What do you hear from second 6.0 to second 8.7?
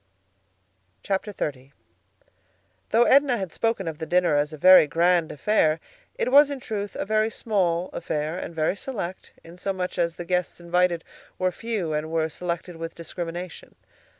it was in truth a very small affair and